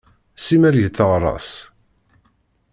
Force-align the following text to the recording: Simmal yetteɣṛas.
Simmal 0.45 0.75
yetteɣṛas. 0.79 1.49